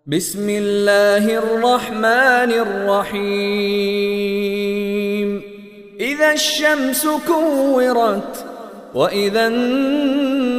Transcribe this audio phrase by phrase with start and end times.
[0.07, 3.71] بسم الله الرحمن الرحيم.
[6.01, 8.47] إذا الشمس كورت
[8.95, 9.49] وإذا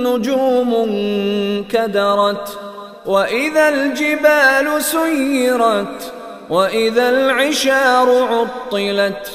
[0.05, 2.57] النجوم انكدرت
[3.05, 6.13] وإذا الجبال سيرت
[6.49, 9.31] وإذا العشار عطلت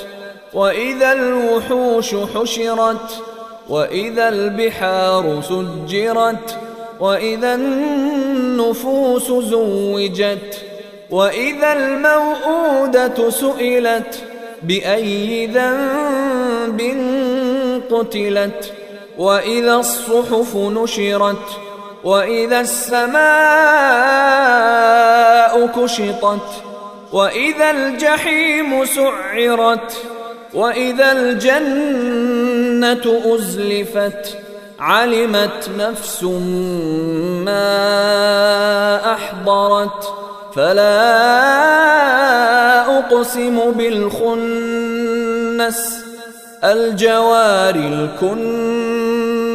[0.55, 3.23] وإذا الوحوش حشرت
[3.69, 6.59] وإذا البحار سجرت
[7.01, 10.63] وإذا النفوس زوجت
[11.11, 14.23] وإذا الموءودة سئلت
[14.63, 16.81] بأي ذنب
[17.91, 18.73] قتلت
[19.19, 21.47] وإذا الصحف نشرت
[22.05, 23.17] وإذا السماء
[25.67, 26.63] كشطت
[27.13, 29.97] وإذا الجحيم سعرت
[30.55, 34.37] وإذا الجنة أزلفت
[34.79, 36.23] علمت نفس
[37.45, 37.93] ما
[39.13, 40.13] أحضرت
[40.55, 41.27] فلا
[42.99, 45.17] أقسم بالخنس
[46.65, 49.06] الجوار الكنس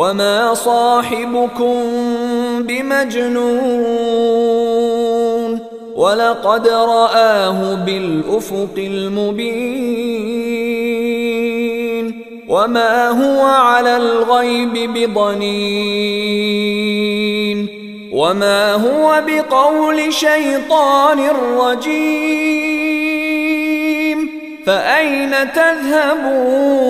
[0.00, 1.74] وما صاحبكم
[2.60, 3.40] بمجنون
[5.96, 9.90] ولقد رآه بالأفق المبين
[12.48, 15.90] وما هو على الغيب بضنين
[18.12, 23.00] وما هو بقول شيطان رجيم
[24.66, 26.89] فأين تذهبون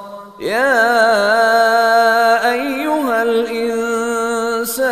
[0.41, 0.91] يا
[2.51, 4.83] أيها الإنسان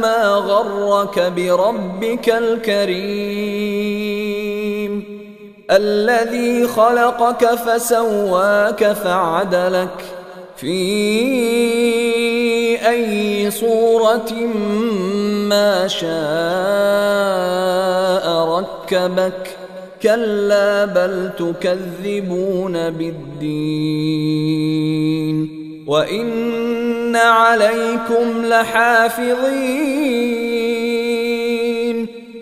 [0.00, 3.76] ما غرك بربك الكريم؟
[5.70, 10.04] الذي خلقك فسواك فعدلك
[10.56, 10.76] في
[12.88, 14.32] أي صورة
[15.48, 16.06] ما شاء
[18.58, 19.65] ركبك
[20.02, 24.56] كلا بل تكذبون بالدين
[25.86, 29.86] وان عليكم لحافظين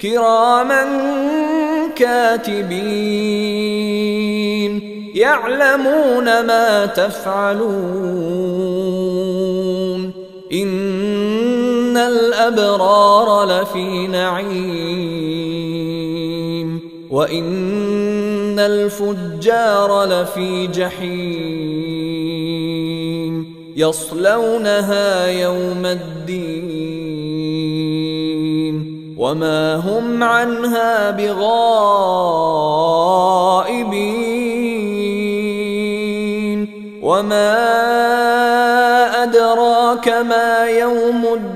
[0.02, 0.84] كراما
[1.96, 3.14] كاتبين
[5.14, 8.24] يعلمون ما تفعلون
[10.52, 15.23] ان الابرار لفي نعيم
[17.24, 21.04] وان الفجار لفي جحيم
[23.76, 27.14] يصلونها يوم الدين
[29.18, 31.44] وما هم عنها بغائبين
[37.02, 37.54] وما
[39.22, 41.53] أدراك ما يوم الدين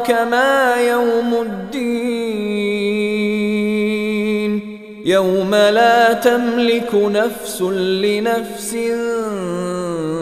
[0.00, 1.80] أدراك ما يوم الدين.
[5.04, 8.76] يوم لا تملك نفس لنفس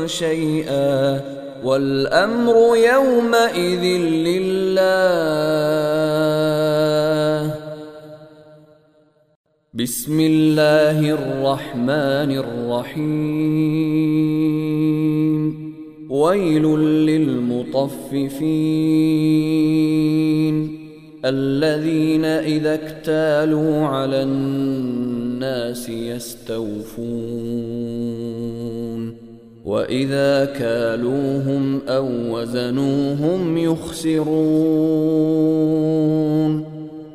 [0.07, 1.21] شيئا.
[1.65, 3.85] والأمر يومئذ
[4.27, 4.89] لله.
[9.75, 13.79] بسم الله الرحمن الرحيم.
[16.11, 16.65] ويل
[17.69, 18.49] للمطففين
[21.25, 26.89] الذين إذا اكتالوا على الناس يستوفون.
[29.65, 34.29] وإذا كالوهم أو وزنوهم يخسرون.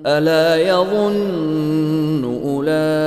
[0.05, 2.99] ألا يظن أولئك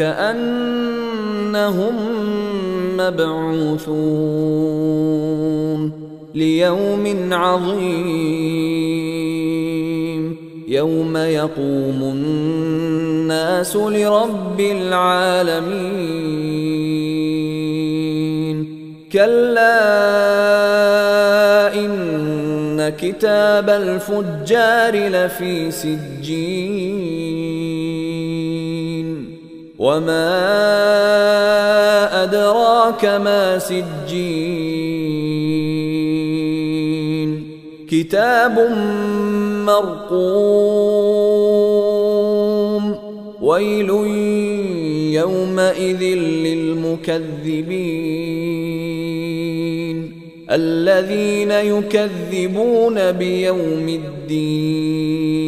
[0.00, 1.94] أنهم
[3.10, 4.24] مبعوثون
[6.34, 8.94] ليوم عظيم
[10.68, 16.14] يوم يقوم الناس لرب العالمين
[19.12, 20.04] كلا
[21.74, 27.03] إن كتاب الفجار لفي سجين
[29.84, 30.32] وما
[32.22, 33.84] ادراك ما سجين
[37.90, 38.58] كتاب
[39.66, 40.14] مرقوم
[43.42, 43.90] ويل
[45.20, 46.02] يومئذ
[46.44, 47.24] للمكذبين
[50.50, 55.44] الذين يكذبون بيوم الدين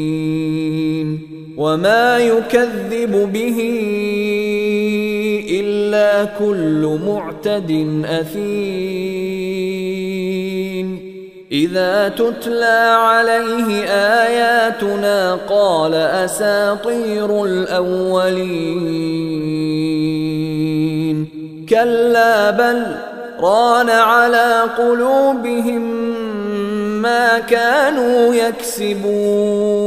[1.57, 3.59] وما يكذب به
[5.51, 7.71] إلا كل معتد
[8.05, 9.27] أثيم.
[11.53, 18.87] إذا تتلى عليه آياتنا قال أساطير الأولين.
[21.69, 22.83] كلا بل
[23.41, 25.83] ران على قلوبهم
[27.03, 29.87] ما كانوا يكسبون.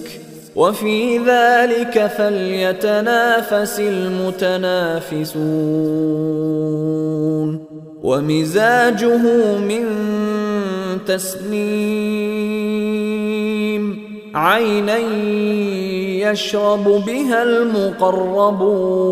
[0.55, 5.31] وفي ذلك فليتنافس المتنافسون.
[8.03, 9.17] ومزاجه
[9.57, 9.85] من
[11.07, 12.51] تسنيم
[14.35, 14.97] عينا
[16.31, 19.11] يشرب بها المقربون.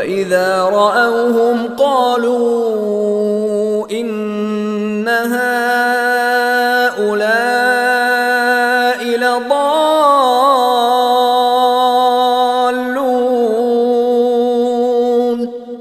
[0.00, 3.20] واذا راوهم قالوا
[3.90, 5.50] ان هؤلاء
[9.04, 9.60] لضالون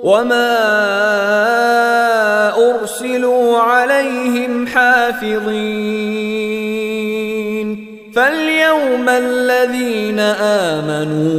[0.03, 0.59] وما
[2.71, 6.09] ارسلوا عليهم حافظين
[8.15, 11.38] فاليوم الذين امنوا